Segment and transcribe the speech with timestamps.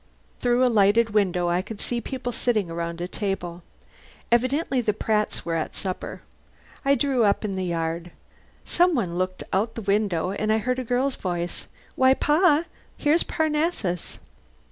[0.39, 3.61] Through a lighted window I could see people sitting around a table.
[4.31, 6.23] Evidently the Pratts were at supper.
[6.83, 8.09] I drew up in the yard.
[8.65, 12.63] Some one looked out of a window, and I heard a girl's voice: "Why, Pa,
[12.97, 14.17] here's Parnassus!"